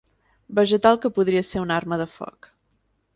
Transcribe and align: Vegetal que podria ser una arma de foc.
Vegetal 0.59 0.97
que 1.03 1.11
podria 1.17 1.43
ser 1.49 1.61
una 1.65 1.75
arma 1.83 2.01
de 2.03 2.09
foc. 2.17 2.49